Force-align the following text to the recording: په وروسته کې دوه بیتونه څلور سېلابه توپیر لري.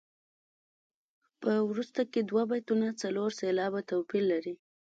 په 1.41 1.51
وروسته 1.69 2.01
کې 2.11 2.19
دوه 2.29 2.43
بیتونه 2.51 2.87
څلور 3.01 3.29
سېلابه 3.39 3.81
توپیر 3.89 4.23
لري. 4.31 4.55